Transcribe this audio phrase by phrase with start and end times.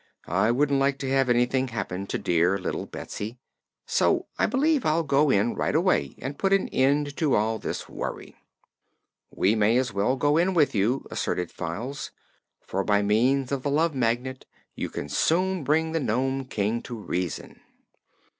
[0.25, 3.37] "I wouldn't like to have anything happen to dear little Betsy,
[3.85, 7.87] so I believe I'll go in right away and put an end to all this
[7.87, 8.35] worry."
[9.29, 12.09] "We may as well go with you," asserted Files,
[12.61, 16.97] "for by means of the Love Magnet, you can soon bring the Nome King to
[16.97, 17.59] reason."